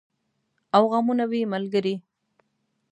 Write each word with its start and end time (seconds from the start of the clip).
او 0.75 0.83
غمونه 0.91 1.25
وي 1.31 1.41
ملګري 1.53 1.95